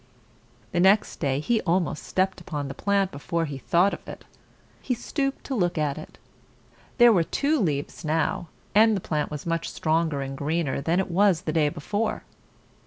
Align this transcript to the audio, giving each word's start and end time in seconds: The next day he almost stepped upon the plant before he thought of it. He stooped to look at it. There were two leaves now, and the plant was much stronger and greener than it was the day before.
The 0.71 0.79
next 0.79 1.17
day 1.19 1.39
he 1.39 1.61
almost 1.61 2.01
stepped 2.01 2.41
upon 2.41 2.67
the 2.69 2.73
plant 2.73 3.11
before 3.11 3.45
he 3.45 3.59
thought 3.59 3.93
of 3.93 4.07
it. 4.07 4.25
He 4.81 4.95
stooped 4.95 5.43
to 5.43 5.53
look 5.53 5.77
at 5.77 5.95
it. 5.99 6.17
There 6.97 7.13
were 7.13 7.21
two 7.23 7.59
leaves 7.59 8.03
now, 8.03 8.47
and 8.73 8.97
the 8.97 8.99
plant 8.99 9.29
was 9.29 9.45
much 9.45 9.69
stronger 9.69 10.21
and 10.23 10.35
greener 10.35 10.81
than 10.81 10.99
it 10.99 11.11
was 11.11 11.41
the 11.41 11.53
day 11.53 11.69
before. 11.69 12.23